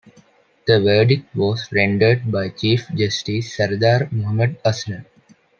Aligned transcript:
The 0.65 0.81
verdict 0.81 1.35
was 1.35 1.71
rendered 1.71 2.31
by 2.31 2.49
Chief 2.49 2.87
Justice 2.95 3.55
Sardar 3.55 4.07
Muhammad 4.11 4.57
Aslam. 4.63 5.05